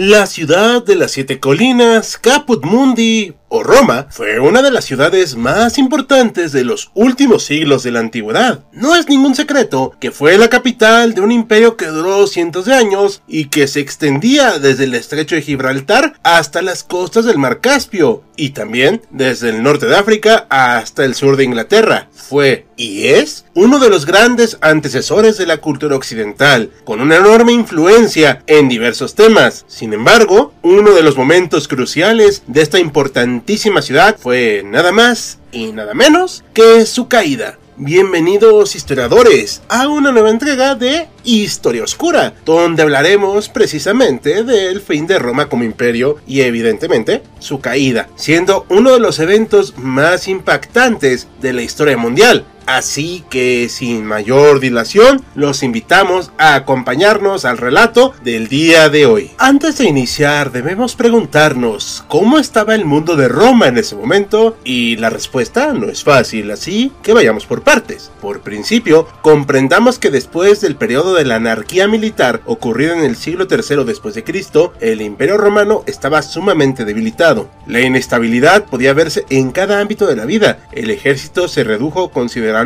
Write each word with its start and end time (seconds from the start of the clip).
La 0.00 0.24
ciudad 0.24 0.82
de 0.82 0.96
las 0.96 1.10
siete 1.10 1.40
colinas, 1.40 2.16
Caput 2.16 2.64
Mundi, 2.64 3.34
o 3.50 3.62
Roma 3.62 4.06
fue 4.08 4.38
una 4.38 4.62
de 4.62 4.70
las 4.70 4.84
ciudades 4.84 5.36
más 5.36 5.76
importantes 5.76 6.52
de 6.52 6.64
los 6.64 6.90
últimos 6.94 7.44
siglos 7.44 7.82
de 7.82 7.90
la 7.90 8.00
antigüedad. 8.00 8.64
No 8.72 8.94
es 8.94 9.08
ningún 9.08 9.34
secreto 9.34 9.92
que 10.00 10.12
fue 10.12 10.38
la 10.38 10.48
capital 10.48 11.14
de 11.14 11.20
un 11.20 11.32
imperio 11.32 11.76
que 11.76 11.88
duró 11.88 12.26
cientos 12.28 12.64
de 12.64 12.74
años 12.74 13.22
y 13.26 13.46
que 13.46 13.66
se 13.66 13.80
extendía 13.80 14.58
desde 14.58 14.84
el 14.84 14.94
estrecho 14.94 15.34
de 15.34 15.42
Gibraltar 15.42 16.14
hasta 16.22 16.62
las 16.62 16.84
costas 16.84 17.24
del 17.24 17.38
mar 17.38 17.60
Caspio 17.60 18.22
y 18.40 18.50
también 18.50 19.02
desde 19.10 19.50
el 19.50 19.62
norte 19.62 19.84
de 19.84 19.96
África 19.96 20.46
hasta 20.48 21.04
el 21.04 21.14
sur 21.14 21.36
de 21.36 21.44
Inglaterra. 21.44 22.08
Fue 22.10 22.64
y 22.74 23.08
es 23.08 23.44
uno 23.54 23.78
de 23.78 23.90
los 23.90 24.06
grandes 24.06 24.56
antecesores 24.62 25.36
de 25.36 25.44
la 25.44 25.58
cultura 25.58 25.94
occidental, 25.94 26.70
con 26.84 27.02
una 27.02 27.16
enorme 27.16 27.52
influencia 27.52 28.42
en 28.46 28.70
diversos 28.70 29.14
temas. 29.14 29.66
Sin 29.68 29.92
embargo, 29.92 30.54
uno 30.62 30.92
de 30.92 31.02
los 31.02 31.18
momentos 31.18 31.68
cruciales 31.68 32.42
de 32.46 32.62
esta 32.62 32.78
importantísima 32.78 33.82
ciudad 33.82 34.16
fue 34.18 34.62
nada 34.64 34.90
más 34.90 35.38
y 35.52 35.72
nada 35.72 35.92
menos 35.92 36.42
que 36.54 36.86
su 36.86 37.08
caída. 37.08 37.58
Bienvenidos 37.82 38.76
historiadores 38.76 39.62
a 39.70 39.88
una 39.88 40.12
nueva 40.12 40.28
entrega 40.28 40.74
de 40.74 41.08
Historia 41.24 41.82
Oscura, 41.82 42.34
donde 42.44 42.82
hablaremos 42.82 43.48
precisamente 43.48 44.44
del 44.44 44.82
fin 44.82 45.06
de 45.06 45.18
Roma 45.18 45.48
como 45.48 45.64
imperio 45.64 46.18
y 46.26 46.42
evidentemente 46.42 47.22
su 47.38 47.60
caída, 47.60 48.10
siendo 48.16 48.66
uno 48.68 48.92
de 48.92 49.00
los 49.00 49.18
eventos 49.18 49.78
más 49.78 50.28
impactantes 50.28 51.26
de 51.40 51.54
la 51.54 51.62
historia 51.62 51.96
mundial. 51.96 52.44
Así 52.70 53.24
que 53.28 53.68
sin 53.68 54.04
mayor 54.04 54.60
dilación, 54.60 55.24
los 55.34 55.64
invitamos 55.64 56.30
a 56.38 56.54
acompañarnos 56.54 57.44
al 57.44 57.58
relato 57.58 58.14
del 58.22 58.46
día 58.46 58.88
de 58.88 59.06
hoy. 59.06 59.32
Antes 59.38 59.78
de 59.78 59.86
iniciar, 59.86 60.52
debemos 60.52 60.94
preguntarnos 60.94 62.04
cómo 62.06 62.38
estaba 62.38 62.76
el 62.76 62.84
mundo 62.84 63.16
de 63.16 63.26
Roma 63.26 63.66
en 63.66 63.76
ese 63.76 63.96
momento 63.96 64.56
y 64.62 64.94
la 64.98 65.10
respuesta 65.10 65.72
no 65.72 65.88
es 65.88 66.04
fácil, 66.04 66.48
así 66.52 66.92
que 67.02 67.12
vayamos 67.12 67.44
por 67.44 67.62
partes. 67.62 68.12
Por 68.20 68.42
principio, 68.42 69.08
comprendamos 69.20 69.98
que 69.98 70.12
después 70.12 70.60
del 70.60 70.76
periodo 70.76 71.14
de 71.14 71.24
la 71.24 71.34
anarquía 71.34 71.88
militar 71.88 72.40
ocurrido 72.46 72.94
en 72.94 73.00
el 73.00 73.16
siglo 73.16 73.48
III 73.50 73.82
después 73.84 74.14
de 74.14 74.22
Cristo, 74.22 74.74
el 74.78 75.02
Imperio 75.02 75.38
Romano 75.38 75.82
estaba 75.88 76.22
sumamente 76.22 76.84
debilitado. 76.84 77.50
La 77.66 77.80
inestabilidad 77.80 78.66
podía 78.66 78.92
verse 78.92 79.26
en 79.28 79.50
cada 79.50 79.80
ámbito 79.80 80.06
de 80.06 80.14
la 80.14 80.24
vida. 80.24 80.68
El 80.70 80.90
ejército 80.90 81.48
se 81.48 81.64
redujo 81.64 82.10
considerablemente 82.10 82.59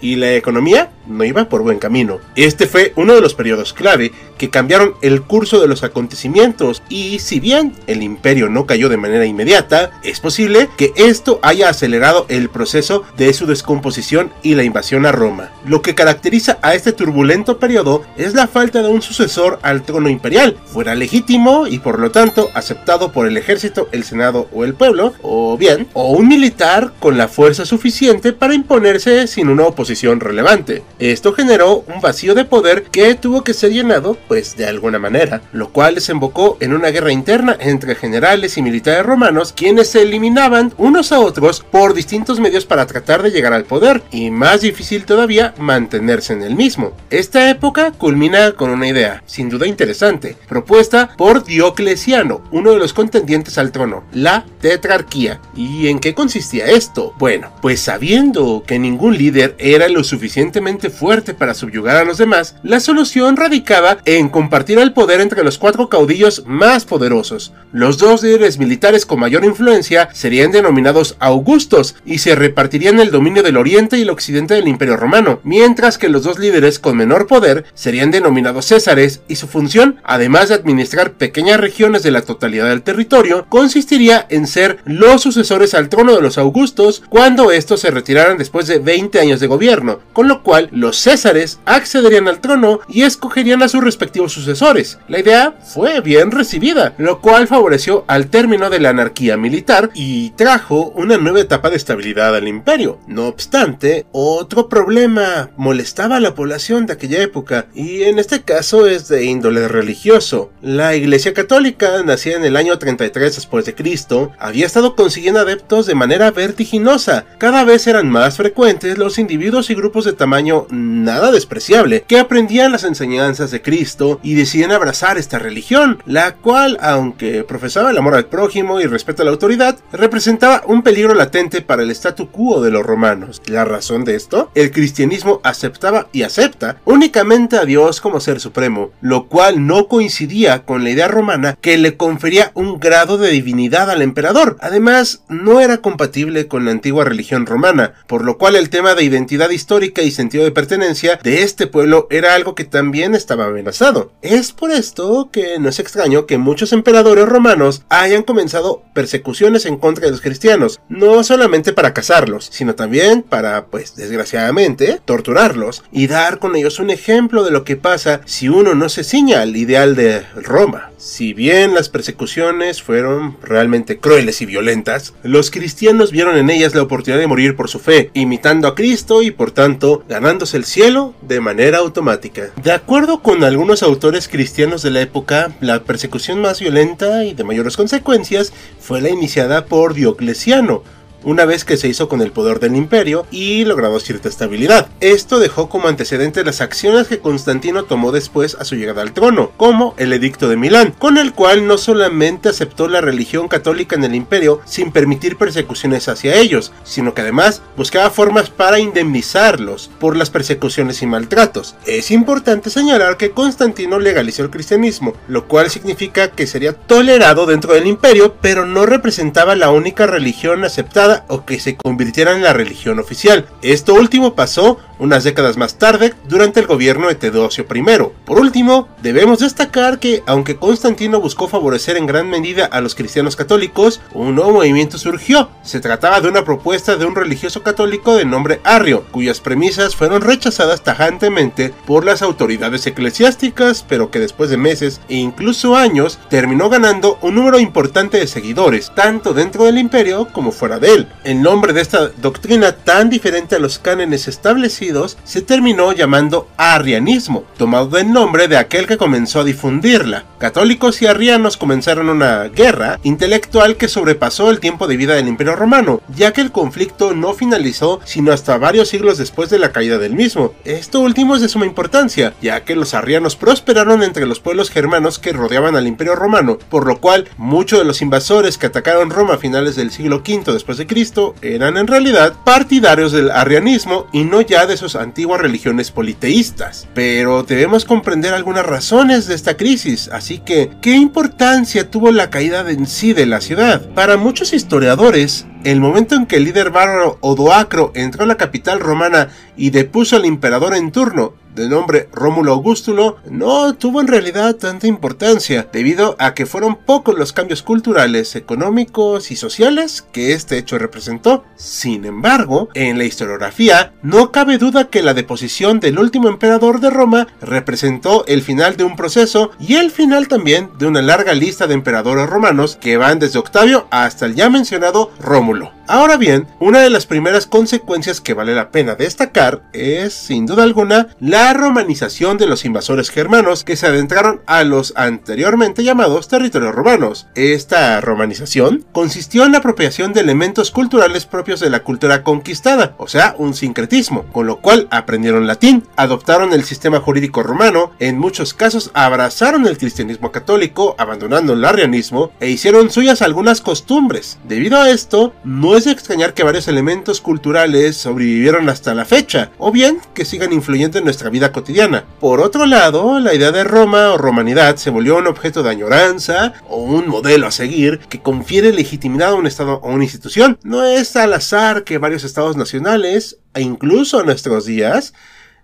y 0.00 0.16
la 0.16 0.34
economía 0.34 0.90
no 1.06 1.24
iba 1.24 1.48
por 1.48 1.62
buen 1.62 1.78
camino. 1.78 2.18
Este 2.34 2.66
fue 2.66 2.92
uno 2.96 3.14
de 3.14 3.20
los 3.20 3.34
periodos 3.34 3.72
clave 3.72 4.12
que 4.38 4.50
cambiaron 4.50 4.94
el 5.02 5.22
curso 5.22 5.60
de 5.60 5.68
los 5.68 5.82
acontecimientos 5.82 6.82
y 6.88 7.18
si 7.20 7.40
bien 7.40 7.74
el 7.86 8.02
imperio 8.02 8.48
no 8.48 8.66
cayó 8.66 8.88
de 8.88 8.96
manera 8.96 9.24
inmediata, 9.24 9.92
es 10.02 10.20
posible 10.20 10.68
que 10.76 10.92
esto 10.96 11.38
haya 11.42 11.68
acelerado 11.68 12.26
el 12.28 12.50
proceso 12.50 13.04
de 13.16 13.32
su 13.32 13.46
descomposición 13.46 14.30
y 14.42 14.54
la 14.54 14.64
invasión 14.64 15.06
a 15.06 15.12
Roma. 15.12 15.50
Lo 15.64 15.82
que 15.82 15.94
caracteriza 15.94 16.58
a 16.62 16.74
este 16.74 16.92
turbulento 16.92 17.58
periodo 17.58 18.04
es 18.16 18.34
la 18.34 18.46
falta 18.46 18.82
de 18.82 18.88
un 18.88 19.02
sucesor 19.02 19.58
al 19.62 19.82
trono 19.82 20.08
imperial, 20.08 20.56
fuera 20.66 20.94
legítimo 20.94 21.66
y 21.66 21.78
por 21.78 21.98
lo 21.98 22.10
tanto 22.10 22.50
aceptado 22.54 23.12
por 23.12 23.26
el 23.26 23.36
ejército, 23.36 23.88
el 23.92 24.04
senado 24.04 24.48
o 24.52 24.64
el 24.64 24.74
pueblo, 24.74 25.14
o 25.22 25.56
bien, 25.56 25.86
o 25.92 26.10
un 26.10 26.28
militar 26.28 26.92
con 26.98 27.16
la 27.16 27.28
fuerza 27.28 27.64
suficiente 27.64 28.32
para 28.32 28.54
imponerse 28.54 29.25
sin 29.26 29.48
una 29.48 29.64
oposición 29.64 30.20
relevante. 30.20 30.82
Esto 30.98 31.32
generó 31.32 31.84
un 31.86 32.00
vacío 32.00 32.34
de 32.34 32.44
poder 32.44 32.84
que 32.84 33.14
tuvo 33.14 33.42
que 33.42 33.54
ser 33.54 33.72
llenado 33.72 34.16
pues 34.28 34.56
de 34.56 34.66
alguna 34.66 34.98
manera, 34.98 35.42
lo 35.52 35.70
cual 35.70 35.94
desembocó 35.96 36.56
en 36.60 36.74
una 36.74 36.88
guerra 36.88 37.12
interna 37.12 37.56
entre 37.60 37.94
generales 37.94 38.56
y 38.56 38.62
militares 38.62 39.04
romanos 39.04 39.52
quienes 39.54 39.88
se 39.90 40.02
eliminaban 40.02 40.72
unos 40.78 41.12
a 41.12 41.20
otros 41.20 41.64
por 41.70 41.94
distintos 41.94 42.40
medios 42.40 42.64
para 42.64 42.86
tratar 42.86 43.22
de 43.22 43.30
llegar 43.30 43.52
al 43.52 43.64
poder 43.64 44.02
y 44.10 44.30
más 44.30 44.60
difícil 44.60 45.04
todavía 45.04 45.54
mantenerse 45.58 46.32
en 46.32 46.42
el 46.42 46.54
mismo. 46.54 46.92
Esta 47.10 47.50
época 47.50 47.92
culmina 47.92 48.52
con 48.52 48.70
una 48.70 48.88
idea, 48.88 49.22
sin 49.26 49.48
duda 49.48 49.66
interesante, 49.66 50.36
propuesta 50.48 51.10
por 51.16 51.44
Diocleciano, 51.44 52.42
uno 52.50 52.72
de 52.72 52.78
los 52.78 52.92
contendientes 52.92 53.58
al 53.58 53.72
trono, 53.72 54.04
la 54.12 54.44
tetrarquía. 54.60 55.40
¿Y 55.54 55.88
en 55.88 55.98
qué 55.98 56.14
consistía 56.14 56.66
esto? 56.66 57.14
Bueno, 57.18 57.52
pues 57.62 57.80
sabiendo 57.80 58.64
que 58.66 58.78
ningún 58.78 59.05
líder 59.10 59.54
era 59.58 59.88
lo 59.88 60.02
suficientemente 60.02 60.90
fuerte 60.90 61.32
para 61.32 61.54
subyugar 61.54 61.96
a 61.96 62.04
los 62.04 62.18
demás, 62.18 62.56
la 62.62 62.80
solución 62.80 63.36
radicaba 63.36 63.98
en 64.04 64.16
en 64.26 64.28
compartir 64.28 64.78
el 64.78 64.92
poder 64.92 65.20
entre 65.20 65.44
los 65.44 65.58
cuatro 65.58 65.88
caudillos 65.88 66.44
más 66.46 66.84
poderosos. 66.84 67.52
Los 67.72 67.98
dos 67.98 68.22
líderes 68.22 68.58
militares 68.58 69.04
con 69.04 69.20
mayor 69.20 69.44
influencia 69.44 70.08
serían 70.12 70.52
denominados 70.52 71.16
Augustos 71.20 71.96
y 72.04 72.18
se 72.18 72.34
repartirían 72.34 72.98
el 72.98 73.10
dominio 73.10 73.42
del 73.42 73.56
oriente 73.56 73.98
y 73.98 74.02
el 74.02 74.10
occidente 74.10 74.54
del 74.54 74.68
Imperio 74.68 74.96
Romano, 74.96 75.40
mientras 75.44 75.98
que 75.98 76.08
los 76.08 76.22
dos 76.22 76.38
líderes 76.38 76.78
con 76.78 76.96
menor 76.96 77.26
poder 77.26 77.64
serían 77.74 78.10
denominados 78.10 78.66
Césares 78.66 79.20
y 79.28 79.36
su 79.36 79.46
función, 79.46 80.00
además 80.02 80.48
de 80.48 80.54
administrar 80.54 81.12
pequeñas 81.12 81.60
regiones 81.60 82.02
de 82.02 82.10
la 82.10 82.22
totalidad 82.22 82.68
del 82.68 82.82
territorio, 82.82 83.46
consistiría 83.48 84.26
en 84.30 84.46
ser 84.46 84.78
los 84.84 85.22
sucesores 85.22 85.74
al 85.74 85.88
trono 85.88 86.14
de 86.14 86.22
los 86.22 86.38
Augustos 86.38 87.02
cuando 87.08 87.50
estos 87.52 87.80
se 87.80 87.90
retiraran 87.90 88.38
después 88.38 88.66
de 88.66 88.78
20 88.78 88.95
años 89.20 89.40
de 89.40 89.46
gobierno, 89.46 90.00
con 90.12 90.28
lo 90.28 90.42
cual 90.42 90.68
los 90.72 90.96
Césares 90.96 91.60
accederían 91.64 92.28
al 92.28 92.40
trono 92.40 92.80
y 92.88 93.02
escogerían 93.02 93.62
a 93.62 93.68
sus 93.68 93.82
respectivos 93.82 94.32
sucesores. 94.32 94.98
La 95.08 95.20
idea 95.20 95.54
fue 95.62 96.00
bien 96.00 96.30
recibida, 96.30 96.94
lo 96.98 97.20
cual 97.20 97.46
favoreció 97.46 98.04
al 98.08 98.28
término 98.28 98.70
de 98.70 98.80
la 98.80 98.90
anarquía 98.90 99.36
militar 99.36 99.90
y 99.94 100.30
trajo 100.30 100.90
una 100.94 101.18
nueva 101.18 101.40
etapa 101.40 101.70
de 101.70 101.76
estabilidad 101.76 102.34
al 102.34 102.48
imperio. 102.48 102.98
No 103.06 103.26
obstante, 103.26 104.06
otro 104.12 104.68
problema 104.68 105.50
molestaba 105.56 106.16
a 106.16 106.20
la 106.20 106.34
población 106.34 106.86
de 106.86 106.94
aquella 106.94 107.22
época 107.22 107.66
y 107.74 108.02
en 108.04 108.18
este 108.18 108.42
caso 108.42 108.86
es 108.86 109.08
de 109.08 109.24
índole 109.24 109.68
religioso. 109.68 110.50
La 110.62 110.94
Iglesia 110.94 111.34
Católica, 111.34 112.02
nacida 112.02 112.36
en 112.36 112.44
el 112.44 112.56
año 112.56 112.78
33 112.78 113.34
después 113.34 113.64
de 113.64 113.74
Cristo, 113.74 114.32
había 114.38 114.66
estado 114.66 114.96
consiguiendo 114.96 115.40
adeptos 115.40 115.86
de 115.86 115.94
manera 115.94 116.30
vertiginosa. 116.30 117.26
Cada 117.38 117.64
vez 117.64 117.86
eran 117.86 118.08
más 118.08 118.36
frecuentes 118.36 118.85
los 118.94 119.18
individuos 119.18 119.70
y 119.70 119.74
grupos 119.74 120.04
de 120.04 120.12
tamaño 120.12 120.66
nada 120.70 121.32
despreciable 121.32 122.04
que 122.06 122.18
aprendían 122.18 122.72
las 122.72 122.84
enseñanzas 122.84 123.50
de 123.50 123.62
Cristo 123.62 124.20
y 124.22 124.34
deciden 124.34 124.72
abrazar 124.72 125.18
esta 125.18 125.38
religión, 125.38 126.02
la 126.06 126.36
cual, 126.36 126.78
aunque 126.80 127.44
profesaba 127.44 127.90
el 127.90 127.98
amor 127.98 128.14
al 128.14 128.26
prójimo 128.26 128.80
y 128.80 128.86
respeto 128.86 129.22
a 129.22 129.24
la 129.24 129.30
autoridad, 129.32 129.78
representaba 129.92 130.62
un 130.66 130.82
peligro 130.82 131.14
latente 131.14 131.62
para 131.62 131.82
el 131.82 131.90
statu 131.90 132.30
quo 132.30 132.62
de 132.62 132.70
los 132.70 132.84
romanos. 132.84 133.42
¿La 133.46 133.64
razón 133.64 134.04
de 134.04 134.14
esto? 134.14 134.50
El 134.54 134.70
cristianismo 134.70 135.40
aceptaba 135.42 136.08
y 136.12 136.22
acepta 136.22 136.76
únicamente 136.84 137.56
a 137.56 137.64
Dios 137.64 138.00
como 138.00 138.20
ser 138.20 138.40
supremo, 138.40 138.90
lo 139.00 139.26
cual 139.26 139.66
no 139.66 139.88
coincidía 139.88 140.64
con 140.64 140.84
la 140.84 140.90
idea 140.90 141.08
romana 141.08 141.56
que 141.60 141.78
le 141.78 141.96
confería 141.96 142.50
un 142.54 142.78
grado 142.78 143.18
de 143.18 143.30
divinidad 143.30 143.90
al 143.90 144.02
emperador. 144.02 144.56
Además, 144.60 145.22
no 145.28 145.60
era 145.60 145.78
compatible 145.78 146.46
con 146.46 146.64
la 146.64 146.70
antigua 146.70 147.04
religión 147.04 147.46
romana, 147.46 147.94
por 148.06 148.24
lo 148.24 148.38
cual 148.38 148.56
el 148.56 148.70
tema 148.76 148.94
de 148.94 149.04
identidad 149.04 149.48
histórica 149.48 150.02
y 150.02 150.10
sentido 150.10 150.44
de 150.44 150.50
pertenencia 150.50 151.18
de 151.22 151.42
este 151.42 151.66
pueblo 151.66 152.08
era 152.10 152.34
algo 152.34 152.54
que 152.54 152.64
también 152.64 153.14
estaba 153.14 153.46
amenazado. 153.46 154.12
Es 154.20 154.52
por 154.52 154.70
esto 154.70 155.30
que 155.32 155.58
no 155.58 155.70
es 155.70 155.78
extraño 155.78 156.26
que 156.26 156.36
muchos 156.36 156.74
emperadores 156.74 157.26
romanos 157.26 157.84
hayan 157.88 158.22
comenzado 158.22 158.82
persecuciones 158.92 159.64
en 159.64 159.78
contra 159.78 160.04
de 160.04 160.10
los 160.10 160.20
cristianos, 160.20 160.78
no 160.90 161.24
solamente 161.24 161.72
para 161.72 161.94
cazarlos, 161.94 162.50
sino 162.52 162.74
también 162.74 163.22
para, 163.22 163.68
pues 163.68 163.96
desgraciadamente, 163.96 165.00
torturarlos 165.06 165.82
y 165.90 166.06
dar 166.06 166.38
con 166.38 166.54
ellos 166.54 166.78
un 166.78 166.90
ejemplo 166.90 167.44
de 167.44 167.52
lo 167.52 167.64
que 167.64 167.76
pasa 167.76 168.20
si 168.26 168.50
uno 168.50 168.74
no 168.74 168.90
se 168.90 169.04
ciña 169.04 169.40
al 169.40 169.56
ideal 169.56 169.96
de 169.96 170.20
Roma. 170.34 170.90
Si 171.06 171.34
bien 171.34 171.72
las 171.72 171.88
persecuciones 171.88 172.82
fueron 172.82 173.36
realmente 173.40 173.98
crueles 173.98 174.42
y 174.42 174.44
violentas, 174.44 175.14
los 175.22 175.52
cristianos 175.52 176.10
vieron 176.10 176.36
en 176.36 176.50
ellas 176.50 176.74
la 176.74 176.82
oportunidad 176.82 177.20
de 177.20 177.28
morir 177.28 177.54
por 177.54 177.70
su 177.70 177.78
fe, 177.78 178.10
imitando 178.12 178.66
a 178.66 178.74
Cristo 178.74 179.22
y 179.22 179.30
por 179.30 179.52
tanto 179.52 180.02
ganándose 180.08 180.56
el 180.56 180.64
cielo 180.64 181.14
de 181.22 181.38
manera 181.38 181.78
automática. 181.78 182.50
De 182.60 182.72
acuerdo 182.72 183.22
con 183.22 183.44
algunos 183.44 183.84
autores 183.84 184.26
cristianos 184.26 184.82
de 184.82 184.90
la 184.90 185.00
época, 185.00 185.52
la 185.60 185.84
persecución 185.84 186.40
más 186.40 186.58
violenta 186.58 187.22
y 187.24 187.34
de 187.34 187.44
mayores 187.44 187.76
consecuencias 187.76 188.52
fue 188.80 189.00
la 189.00 189.08
iniciada 189.08 189.66
por 189.66 189.94
Diocleciano, 189.94 190.82
una 191.26 191.44
vez 191.44 191.64
que 191.64 191.76
se 191.76 191.88
hizo 191.88 192.08
con 192.08 192.22
el 192.22 192.30
poder 192.30 192.60
del 192.60 192.76
imperio 192.76 193.26
y 193.32 193.64
logrado 193.64 193.98
cierta 193.98 194.28
estabilidad. 194.28 194.88
Esto 195.00 195.40
dejó 195.40 195.68
como 195.68 195.88
antecedente 195.88 196.44
las 196.44 196.60
acciones 196.60 197.08
que 197.08 197.18
Constantino 197.18 197.82
tomó 197.82 198.12
después 198.12 198.54
a 198.54 198.64
su 198.64 198.76
llegada 198.76 199.02
al 199.02 199.12
trono, 199.12 199.50
como 199.56 199.94
el 199.98 200.12
Edicto 200.12 200.48
de 200.48 200.56
Milán, 200.56 200.94
con 200.96 201.18
el 201.18 201.32
cual 201.32 201.66
no 201.66 201.78
solamente 201.78 202.48
aceptó 202.48 202.86
la 202.86 203.00
religión 203.00 203.48
católica 203.48 203.96
en 203.96 204.04
el 204.04 204.14
imperio 204.14 204.60
sin 204.64 204.92
permitir 204.92 205.36
persecuciones 205.36 206.08
hacia 206.08 206.36
ellos, 206.36 206.72
sino 206.84 207.12
que 207.12 207.22
además 207.22 207.60
buscaba 207.76 208.10
formas 208.10 208.48
para 208.48 208.78
indemnizarlos 208.78 209.90
por 209.98 210.16
las 210.16 210.30
persecuciones 210.30 211.02
y 211.02 211.06
maltratos. 211.06 211.74
Es 211.86 212.12
importante 212.12 212.70
señalar 212.70 213.16
que 213.16 213.32
Constantino 213.32 213.98
legalizó 213.98 214.44
el 214.44 214.50
cristianismo, 214.50 215.14
lo 215.26 215.48
cual 215.48 215.70
significa 215.70 216.30
que 216.30 216.46
sería 216.46 216.72
tolerado 216.72 217.46
dentro 217.46 217.74
del 217.74 217.88
imperio, 217.88 218.36
pero 218.40 218.64
no 218.64 218.86
representaba 218.86 219.56
la 219.56 219.70
única 219.70 220.06
religión 220.06 220.62
aceptada 220.62 221.15
o 221.28 221.44
que 221.44 221.60
se 221.60 221.76
convirtieran 221.76 222.36
en 222.36 222.42
la 222.42 222.52
religión 222.52 222.98
oficial. 222.98 223.46
Esto 223.62 223.94
último 223.94 224.34
pasó 224.34 224.78
unas 224.98 225.24
décadas 225.24 225.56
más 225.56 225.78
tarde 225.78 226.14
durante 226.28 226.60
el 226.60 226.66
gobierno 226.66 227.08
de 227.08 227.14
Teodosio 227.14 227.66
I. 227.72 227.82
Por 228.24 228.38
último, 228.38 228.88
debemos 229.02 229.40
destacar 229.40 229.98
que 229.98 230.22
aunque 230.26 230.56
Constantino 230.56 231.20
buscó 231.20 231.48
favorecer 231.48 231.96
en 231.96 232.06
gran 232.06 232.28
medida 232.28 232.66
a 232.66 232.80
los 232.80 232.94
cristianos 232.94 233.36
católicos, 233.36 234.00
un 234.12 234.34
nuevo 234.34 234.52
movimiento 234.52 234.98
surgió. 234.98 235.50
Se 235.62 235.80
trataba 235.80 236.20
de 236.20 236.28
una 236.28 236.44
propuesta 236.44 236.96
de 236.96 237.04
un 237.04 237.14
religioso 237.14 237.62
católico 237.62 238.16
de 238.16 238.24
nombre 238.24 238.60
Arrio, 238.64 239.04
cuyas 239.10 239.40
premisas 239.40 239.94
fueron 239.94 240.22
rechazadas 240.22 240.82
tajantemente 240.82 241.72
por 241.86 242.04
las 242.04 242.22
autoridades 242.22 242.86
eclesiásticas, 242.86 243.84
pero 243.88 244.10
que 244.10 244.18
después 244.18 244.50
de 244.50 244.56
meses 244.56 245.00
e 245.08 245.16
incluso 245.16 245.76
años 245.76 246.18
terminó 246.28 246.68
ganando 246.68 247.18
un 247.22 247.34
número 247.34 247.58
importante 247.58 248.18
de 248.18 248.26
seguidores, 248.26 248.92
tanto 248.94 249.34
dentro 249.34 249.64
del 249.64 249.78
imperio 249.78 250.28
como 250.32 250.52
fuera 250.52 250.78
de 250.78 250.94
él. 250.94 251.08
El 251.24 251.42
nombre 251.42 251.72
de 251.72 251.80
esta 251.80 252.08
doctrina 252.08 252.72
tan 252.72 253.10
diferente 253.10 253.56
a 253.56 253.58
los 253.58 253.78
cánones 253.78 254.28
establecidos 254.28 254.85
se 255.24 255.42
terminó 255.42 255.92
llamando 255.92 256.48
arrianismo, 256.56 257.44
tomado 257.56 257.88
del 257.88 258.12
nombre 258.12 258.48
de 258.48 258.56
aquel 258.56 258.86
que 258.86 258.96
comenzó 258.96 259.40
a 259.40 259.44
difundirla. 259.44 260.24
Católicos 260.38 261.00
y 261.00 261.06
arrianos 261.06 261.56
comenzaron 261.56 262.10
una 262.10 262.44
guerra 262.44 263.00
intelectual 263.02 263.76
que 263.76 263.88
sobrepasó 263.88 264.50
el 264.50 264.60
tiempo 264.60 264.86
de 264.86 264.98
vida 264.98 265.14
del 265.14 265.28
Imperio 265.28 265.56
Romano, 265.56 266.02
ya 266.14 266.32
que 266.32 266.42
el 266.42 266.52
conflicto 266.52 267.14
no 267.14 267.32
finalizó 267.32 268.00
sino 268.04 268.32
hasta 268.32 268.58
varios 268.58 268.88
siglos 268.88 269.16
después 269.16 269.48
de 269.48 269.58
la 269.58 269.72
caída 269.72 269.96
del 269.96 270.14
mismo. 270.14 270.52
Esto 270.64 271.00
último 271.00 271.36
es 271.36 271.40
de 271.40 271.48
suma 271.48 271.64
importancia, 271.64 272.34
ya 272.42 272.64
que 272.64 272.76
los 272.76 272.92
arrianos 272.92 273.34
prosperaron 273.34 274.02
entre 274.02 274.26
los 274.26 274.40
pueblos 274.40 274.70
germanos 274.70 275.18
que 275.18 275.32
rodeaban 275.32 275.74
al 275.74 275.86
Imperio 275.86 276.14
Romano, 276.14 276.58
por 276.68 276.86
lo 276.86 277.00
cual 277.00 277.28
muchos 277.38 277.78
de 277.78 277.86
los 277.86 278.02
invasores 278.02 278.58
que 278.58 278.66
atacaron 278.66 279.10
Roma 279.10 279.34
a 279.34 279.38
finales 279.38 279.74
del 279.74 279.90
siglo 279.90 280.16
V 280.16 280.52
después 280.52 280.76
de 280.76 280.86
Cristo 280.86 281.34
eran 281.40 281.78
en 281.78 281.86
realidad 281.86 282.34
partidarios 282.44 283.12
del 283.12 283.30
arrianismo 283.30 284.06
y 284.12 284.24
no 284.24 284.42
ya 284.42 284.66
de 284.66 284.76
sus 284.76 284.96
antiguas 284.96 285.40
religiones 285.40 285.90
politeístas. 285.90 286.88
Pero 286.94 287.42
debemos 287.42 287.86
comprender 287.86 288.34
algunas 288.34 288.66
razones 288.66 289.26
de 289.26 289.34
esta 289.34 289.56
crisis, 289.56 290.10
que, 290.34 290.70
¿qué 290.82 290.96
importancia 290.96 291.88
tuvo 291.88 292.10
la 292.10 292.30
caída 292.30 292.68
en 292.68 292.86
sí 292.86 293.12
de 293.12 293.26
la 293.26 293.40
ciudad? 293.40 293.88
Para 293.94 294.16
muchos 294.16 294.52
historiadores, 294.52 295.46
el 295.62 295.80
momento 295.80 296.16
en 296.16 296.26
que 296.26 296.36
el 296.36 296.44
líder 296.44 296.70
bárbaro 296.70 297.18
Odoacro 297.20 297.92
entró 297.94 298.24
a 298.24 298.26
la 298.26 298.36
capital 298.36 298.80
romana 298.80 299.28
y 299.56 299.70
depuso 299.70 300.16
al 300.16 300.24
emperador 300.24 300.74
en 300.74 300.90
turno, 300.90 301.34
de 301.56 301.68
nombre 301.68 302.08
Rómulo 302.12 302.52
Augustulo, 302.52 303.16
no 303.28 303.74
tuvo 303.74 304.00
en 304.00 304.06
realidad 304.06 304.54
tanta 304.56 304.86
importancia, 304.86 305.68
debido 305.72 306.14
a 306.18 306.34
que 306.34 306.46
fueron 306.46 306.76
pocos 306.76 307.18
los 307.18 307.32
cambios 307.32 307.62
culturales, 307.62 308.36
económicos 308.36 309.30
y 309.30 309.36
sociales 309.36 310.06
que 310.12 310.32
este 310.32 310.58
hecho 310.58 310.78
representó. 310.78 311.44
Sin 311.56 312.04
embargo, 312.04 312.68
en 312.74 312.98
la 312.98 313.04
historiografía, 313.04 313.94
no 314.02 314.30
cabe 314.30 314.58
duda 314.58 314.88
que 314.90 315.02
la 315.02 315.14
deposición 315.14 315.80
del 315.80 315.98
último 315.98 316.28
emperador 316.28 316.80
de 316.80 316.90
Roma 316.90 317.26
representó 317.40 318.24
el 318.26 318.42
final 318.42 318.76
de 318.76 318.84
un 318.84 318.94
proceso 318.94 319.50
y 319.58 319.76
el 319.76 319.90
final 319.90 320.28
también 320.28 320.70
de 320.78 320.86
una 320.86 321.02
larga 321.02 321.32
lista 321.32 321.66
de 321.66 321.74
emperadores 321.74 322.28
romanos 322.28 322.76
que 322.80 322.98
van 322.98 323.18
desde 323.18 323.38
Octavio 323.38 323.86
hasta 323.90 324.26
el 324.26 324.34
ya 324.34 324.50
mencionado 324.50 325.10
Rómulo. 325.18 325.75
Ahora 325.88 326.16
bien, 326.16 326.48
una 326.58 326.80
de 326.80 326.90
las 326.90 327.06
primeras 327.06 327.46
consecuencias 327.46 328.20
que 328.20 328.34
vale 328.34 328.56
la 328.56 328.70
pena 328.70 328.96
destacar 328.96 329.62
es, 329.72 330.14
sin 330.14 330.44
duda 330.44 330.64
alguna, 330.64 331.08
la 331.20 331.52
romanización 331.52 332.38
de 332.38 332.46
los 332.46 332.64
invasores 332.64 333.10
germanos 333.10 333.62
que 333.62 333.76
se 333.76 333.86
adentraron 333.86 334.40
a 334.46 334.64
los 334.64 334.92
anteriormente 334.96 335.84
llamados 335.84 336.26
territorios 336.26 336.74
romanos. 336.74 337.28
Esta 337.36 338.00
romanización 338.00 338.84
consistió 338.90 339.44
en 339.44 339.52
la 339.52 339.58
apropiación 339.58 340.12
de 340.12 340.22
elementos 340.22 340.72
culturales 340.72 341.24
propios 341.24 341.60
de 341.60 341.70
la 341.70 341.84
cultura 341.84 342.24
conquistada, 342.24 342.96
o 342.98 343.06
sea, 343.06 343.36
un 343.38 343.54
sincretismo, 343.54 344.24
con 344.32 344.46
lo 344.46 344.60
cual 344.60 344.88
aprendieron 344.90 345.46
latín, 345.46 345.84
adoptaron 345.94 346.52
el 346.52 346.64
sistema 346.64 346.98
jurídico 346.98 347.44
romano, 347.44 347.92
en 348.00 348.18
muchos 348.18 348.54
casos 348.54 348.90
abrazaron 348.92 349.68
el 349.68 349.78
cristianismo 349.78 350.32
católico, 350.32 350.96
abandonando 350.98 351.52
el 351.52 351.64
arrianismo, 351.64 352.32
e 352.40 352.50
hicieron 352.50 352.90
suyas 352.90 353.22
algunas 353.22 353.60
costumbres. 353.60 354.38
Debido 354.48 354.80
a 354.80 354.90
esto, 354.90 355.32
no 355.44 355.75
es 355.76 355.84
de 355.84 355.92
extrañar 355.92 356.34
que 356.34 356.42
varios 356.42 356.68
elementos 356.68 357.20
culturales 357.20 357.96
sobrevivieron 357.96 358.68
hasta 358.68 358.94
la 358.94 359.04
fecha, 359.04 359.50
o 359.58 359.72
bien 359.72 359.98
que 360.14 360.24
sigan 360.24 360.52
influyendo 360.52 360.98
en 360.98 361.04
nuestra 361.04 361.30
vida 361.30 361.52
cotidiana. 361.52 362.04
Por 362.20 362.40
otro 362.40 362.66
lado, 362.66 363.20
la 363.20 363.34
idea 363.34 363.52
de 363.52 363.64
Roma 363.64 364.12
o 364.12 364.18
romanidad 364.18 364.76
se 364.76 364.90
volvió 364.90 365.16
un 365.16 365.26
objeto 365.26 365.62
de 365.62 365.70
añoranza 365.70 366.54
o 366.68 366.76
un 366.76 367.08
modelo 367.08 367.46
a 367.46 367.50
seguir 367.50 368.00
que 368.08 368.22
confiere 368.22 368.72
legitimidad 368.72 369.30
a 369.30 369.34
un 369.34 369.46
Estado 369.46 369.80
o 369.82 369.90
una 369.90 370.04
institución. 370.04 370.58
No 370.62 370.84
es 370.84 371.16
al 371.16 371.34
azar 371.34 371.84
que 371.84 371.98
varios 371.98 372.24
estados 372.24 372.56
nacionales, 372.56 373.38
e 373.54 373.62
incluso 373.62 374.20
en 374.20 374.26
nuestros 374.26 374.66
días, 374.66 375.14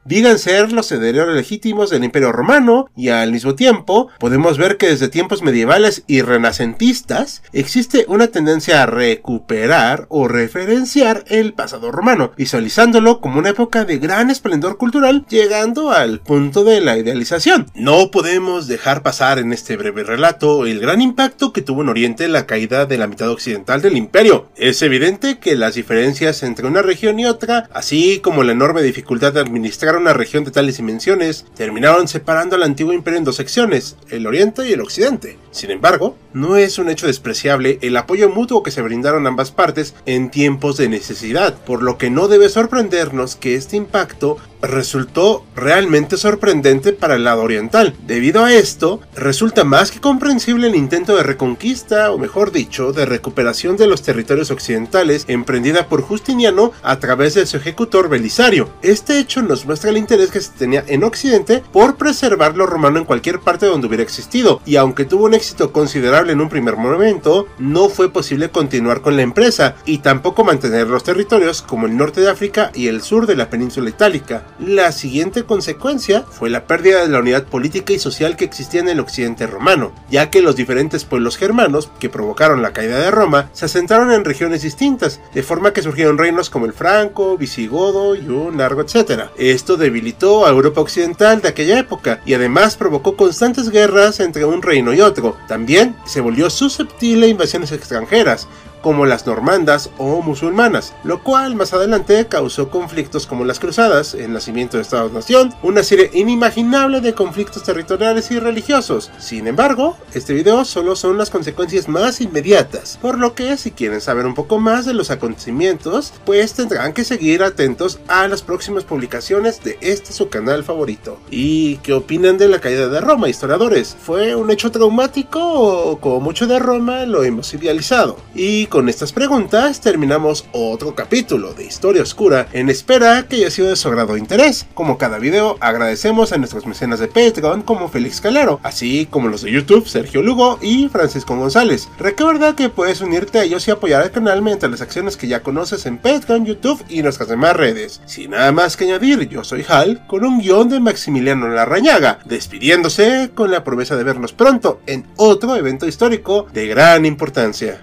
digan 0.04 0.38
ser 0.38 0.72
los 0.72 0.90
herederos 0.90 1.34
legítimos 1.34 1.90
del 1.90 2.04
Imperio 2.04 2.32
Romano 2.32 2.86
y 2.96 3.08
al 3.08 3.32
mismo 3.32 3.54
tiempo 3.54 4.08
podemos 4.18 4.58
ver 4.58 4.76
que 4.76 4.88
desde 4.88 5.08
tiempos 5.08 5.42
medievales 5.42 6.04
y 6.06 6.22
renacentistas 6.22 7.42
existe 7.52 8.04
una 8.08 8.28
tendencia 8.28 8.82
a 8.82 8.86
recuperar 8.86 10.06
o 10.08 10.28
referenciar 10.28 11.24
el 11.28 11.54
pasado 11.54 11.92
romano, 11.92 12.32
visualizándolo 12.36 13.20
como 13.20 13.38
una 13.38 13.50
época 13.50 13.84
de 13.84 13.98
gran 13.98 14.30
esplendor 14.30 14.76
cultural 14.76 15.24
llegando 15.28 15.90
al 15.90 16.20
punto 16.20 16.64
de 16.64 16.80
la 16.80 16.98
idealización. 16.98 17.66
No 17.74 18.10
podemos 18.10 18.66
dejar 18.66 19.02
pasar 19.02 19.38
en 19.38 19.52
este 19.52 19.76
breve 19.76 20.02
relato 20.02 20.66
el 20.66 20.80
gran 20.80 21.00
impacto 21.00 21.52
que 21.52 21.62
tuvo 21.62 21.82
en 21.82 21.88
Oriente 21.88 22.28
la 22.28 22.46
caída 22.46 22.86
de 22.86 22.98
la 22.98 23.06
mitad 23.06 23.30
occidental 23.30 23.82
del 23.82 23.96
imperio. 23.96 24.48
Es 24.56 24.82
evidente 24.82 25.38
que 25.38 25.56
las 25.56 25.74
diferencias 25.74 26.42
entre 26.42 26.66
una 26.66 26.82
región 26.82 27.18
y 27.20 27.26
otra, 27.26 27.68
así 27.72 28.20
como 28.20 28.42
la 28.42 28.52
enorme 28.52 28.82
dificultad 28.82 29.32
de 29.32 29.40
administrar 29.40 29.91
una 29.98 30.12
región 30.12 30.44
de 30.44 30.50
tales 30.50 30.76
dimensiones, 30.76 31.44
terminaron 31.54 32.08
separando 32.08 32.56
al 32.56 32.62
antiguo 32.62 32.92
imperio 32.92 33.18
en 33.18 33.24
dos 33.24 33.36
secciones, 33.36 33.96
el 34.10 34.26
oriente 34.26 34.68
y 34.68 34.72
el 34.72 34.80
occidente. 34.80 35.38
Sin 35.50 35.70
embargo, 35.70 36.16
no 36.32 36.56
es 36.56 36.78
un 36.78 36.88
hecho 36.88 37.06
despreciable 37.06 37.78
el 37.82 37.96
apoyo 37.96 38.28
mutuo 38.30 38.62
que 38.62 38.70
se 38.70 38.82
brindaron 38.82 39.26
ambas 39.26 39.50
partes 39.50 39.94
en 40.06 40.30
tiempos 40.30 40.76
de 40.76 40.88
necesidad, 40.88 41.54
por 41.64 41.82
lo 41.82 41.98
que 41.98 42.10
no 42.10 42.28
debe 42.28 42.48
sorprendernos 42.48 43.36
que 43.36 43.54
este 43.54 43.76
impacto 43.76 44.38
resultó 44.62 45.44
realmente 45.54 46.16
sorprendente 46.16 46.92
para 46.92 47.16
el 47.16 47.24
lado 47.24 47.42
oriental. 47.42 47.94
Debido 48.06 48.44
a 48.44 48.54
esto, 48.54 49.00
resulta 49.14 49.64
más 49.64 49.90
que 49.90 50.00
comprensible 50.00 50.68
el 50.68 50.76
intento 50.76 51.16
de 51.16 51.22
reconquista, 51.22 52.12
o 52.12 52.18
mejor 52.18 52.52
dicho, 52.52 52.92
de 52.92 53.04
recuperación 53.04 53.76
de 53.76 53.86
los 53.86 54.02
territorios 54.02 54.50
occidentales 54.50 55.24
emprendida 55.28 55.88
por 55.88 56.02
Justiniano 56.02 56.72
a 56.82 56.98
través 56.98 57.34
de 57.34 57.46
su 57.46 57.56
ejecutor 57.56 58.08
Belisario. 58.08 58.70
Este 58.82 59.18
hecho 59.18 59.42
nos 59.42 59.66
muestra 59.66 59.90
el 59.90 59.96
interés 59.96 60.30
que 60.30 60.40
se 60.40 60.52
tenía 60.52 60.84
en 60.86 61.04
Occidente 61.04 61.62
por 61.72 61.96
preservar 61.96 62.56
lo 62.56 62.66
romano 62.66 62.98
en 62.98 63.04
cualquier 63.04 63.40
parte 63.40 63.66
donde 63.66 63.86
hubiera 63.86 64.02
existido, 64.02 64.60
y 64.64 64.76
aunque 64.76 65.04
tuvo 65.04 65.24
un 65.24 65.34
éxito 65.34 65.72
considerable 65.72 66.32
en 66.32 66.40
un 66.40 66.48
primer 66.48 66.76
momento, 66.76 67.46
no 67.58 67.88
fue 67.88 68.12
posible 68.12 68.50
continuar 68.50 69.00
con 69.00 69.16
la 69.16 69.22
empresa 69.22 69.76
y 69.84 69.98
tampoco 69.98 70.44
mantener 70.44 70.86
los 70.86 71.04
territorios 71.04 71.62
como 71.62 71.86
el 71.86 71.96
norte 71.96 72.20
de 72.20 72.30
África 72.30 72.70
y 72.74 72.86
el 72.86 73.02
sur 73.02 73.26
de 73.26 73.36
la 73.36 73.50
península 73.50 73.90
itálica. 73.90 74.44
La 74.58 74.92
siguiente 74.92 75.44
consecuencia 75.44 76.24
fue 76.30 76.50
la 76.50 76.66
pérdida 76.66 77.02
de 77.02 77.08
la 77.08 77.20
unidad 77.20 77.44
política 77.44 77.92
y 77.92 77.98
social 77.98 78.36
que 78.36 78.44
existía 78.44 78.80
en 78.80 78.88
el 78.88 79.00
occidente 79.00 79.46
romano, 79.46 79.92
ya 80.10 80.30
que 80.30 80.42
los 80.42 80.56
diferentes 80.56 81.04
pueblos 81.04 81.36
germanos 81.36 81.90
que 81.98 82.10
provocaron 82.10 82.62
la 82.62 82.72
caída 82.72 82.98
de 82.98 83.10
Roma 83.10 83.48
se 83.52 83.64
asentaron 83.64 84.12
en 84.12 84.24
regiones 84.24 84.62
distintas, 84.62 85.20
de 85.34 85.42
forma 85.42 85.72
que 85.72 85.82
surgieron 85.82 86.18
reinos 86.18 86.50
como 86.50 86.66
el 86.66 86.74
franco, 86.74 87.36
visigodo 87.36 88.14
y 88.14 88.28
un 88.28 88.58
largo 88.58 88.82
etcétera. 88.82 89.32
Esto 89.36 89.76
debilitó 89.76 90.46
a 90.46 90.50
Europa 90.50 90.80
occidental 90.80 91.40
de 91.40 91.48
aquella 91.48 91.78
época 91.78 92.20
y 92.24 92.34
además 92.34 92.76
provocó 92.76 93.16
constantes 93.16 93.70
guerras 93.70 94.20
entre 94.20 94.44
un 94.44 94.62
reino 94.62 94.92
y 94.92 95.00
otro. 95.00 95.36
También 95.48 95.96
se 96.04 96.20
volvió 96.20 96.50
susceptible 96.50 97.26
a 97.26 97.30
invasiones 97.30 97.72
extranjeras, 97.72 98.48
como 98.82 99.06
las 99.06 99.26
normandas 99.26 99.90
o 99.98 100.20
musulmanas, 100.22 100.92
lo 101.04 101.22
cual 101.22 101.54
más 101.54 101.72
adelante 101.72 102.26
causó 102.26 102.68
conflictos 102.68 103.26
como 103.26 103.44
las 103.44 103.58
cruzadas, 103.58 104.14
el 104.14 104.32
nacimiento 104.32 104.76
de 104.76 104.82
Estados-Nación, 104.82 105.54
una 105.62 105.82
serie 105.82 106.10
inimaginable 106.12 107.00
de 107.00 107.14
conflictos 107.14 107.62
territoriales 107.62 108.30
y 108.30 108.38
religiosos. 108.38 109.10
Sin 109.18 109.46
embargo, 109.46 109.96
este 110.14 110.34
video 110.34 110.64
solo 110.64 110.96
son 110.96 111.18
las 111.18 111.30
consecuencias 111.30 111.88
más 111.88 112.20
inmediatas, 112.20 112.98
por 113.00 113.18
lo 113.18 113.34
que 113.34 113.56
si 113.56 113.70
quieren 113.70 114.00
saber 114.00 114.26
un 114.26 114.34
poco 114.34 114.58
más 114.58 114.84
de 114.84 114.94
los 114.94 115.10
acontecimientos, 115.10 116.12
pues 116.24 116.54
tendrán 116.54 116.92
que 116.92 117.04
seguir 117.04 117.42
atentos 117.42 118.00
a 118.08 118.28
las 118.28 118.42
próximas 118.42 118.84
publicaciones 118.84 119.62
de 119.62 119.78
este 119.80 120.12
su 120.12 120.28
canal 120.28 120.64
favorito. 120.64 121.18
¿Y 121.30 121.76
qué 121.78 121.92
opinan 121.92 122.38
de 122.38 122.48
la 122.48 122.60
caída 122.60 122.88
de 122.88 123.00
Roma, 123.00 123.28
historiadores? 123.28 123.96
¿Fue 124.00 124.34
un 124.34 124.50
hecho 124.50 124.70
traumático 124.70 125.40
o 125.40 126.00
como 126.00 126.20
mucho 126.20 126.46
de 126.46 126.58
Roma 126.58 127.04
lo 127.06 127.24
hemos 127.24 127.52
idealizado? 127.54 128.16
Y 128.34 128.66
con 128.72 128.88
estas 128.88 129.12
preguntas 129.12 129.82
terminamos 129.82 130.46
otro 130.52 130.94
capítulo 130.94 131.52
de 131.52 131.66
Historia 131.66 132.00
Oscura 132.00 132.48
en 132.54 132.70
espera 132.70 133.28
que 133.28 133.36
haya 133.36 133.50
sido 133.50 133.68
de 133.68 133.76
su 133.76 133.86
agrado 133.86 134.16
interés. 134.16 134.66
Como 134.72 134.96
cada 134.96 135.18
video, 135.18 135.58
agradecemos 135.60 136.32
a 136.32 136.38
nuestros 136.38 136.66
mecenas 136.66 136.98
de 136.98 137.06
Patreon 137.06 137.60
como 137.64 137.90
Félix 137.90 138.22
Calero, 138.22 138.60
así 138.62 139.06
como 139.10 139.28
los 139.28 139.42
de 139.42 139.52
YouTube 139.52 139.86
Sergio 139.86 140.22
Lugo 140.22 140.58
y 140.62 140.88
Francisco 140.88 141.36
González. 141.36 141.90
Recuerda 141.98 142.56
que 142.56 142.70
puedes 142.70 143.02
unirte 143.02 143.40
a 143.40 143.44
ellos 143.44 143.68
y 143.68 143.72
apoyar 143.72 144.04
al 144.04 144.10
canal 144.10 144.40
mediante 144.40 144.70
las 144.70 144.80
acciones 144.80 145.18
que 145.18 145.28
ya 145.28 145.42
conoces 145.42 145.84
en 145.84 145.98
Patreon, 145.98 146.46
YouTube 146.46 146.82
y 146.88 147.02
nuestras 147.02 147.28
demás 147.28 147.54
redes. 147.54 148.00
Sin 148.06 148.30
nada 148.30 148.52
más 148.52 148.78
que 148.78 148.84
añadir, 148.84 149.28
yo 149.28 149.44
soy 149.44 149.66
Hal 149.68 150.06
con 150.06 150.24
un 150.24 150.40
guion 150.40 150.70
de 150.70 150.80
Maximiliano 150.80 151.46
Larrañaga, 151.46 152.20
despidiéndose 152.24 153.32
con 153.34 153.50
la 153.50 153.64
promesa 153.64 153.96
de 153.96 154.04
vernos 154.04 154.32
pronto 154.32 154.80
en 154.86 155.06
otro 155.16 155.56
evento 155.56 155.86
histórico 155.86 156.46
de 156.54 156.68
gran 156.68 157.04
importancia. 157.04 157.82